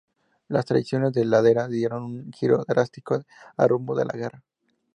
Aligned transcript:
Las 0.47 0.65
Traiciones 0.65 1.13
de 1.13 1.23
Ladera 1.25 1.67
dieron 1.67 2.01
un 2.01 2.31
giro 2.33 2.65
drástico 2.67 3.21
al 3.55 3.69
rumbo 3.69 3.95
de 3.95 4.05
la 4.05 4.13
guerra. 4.13 4.43